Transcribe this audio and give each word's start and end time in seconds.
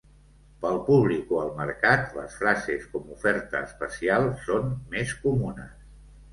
Pel 0.61 0.79
públic 0.87 1.33
o 1.35 1.41
el 1.41 1.51
mercat, 1.59 2.09
les 2.21 2.39
frases 2.41 2.89
com 2.95 3.13
"oferta 3.19 3.63
especial" 3.69 4.29
són 4.49 4.77
més 4.97 5.17
comunes. 5.29 5.73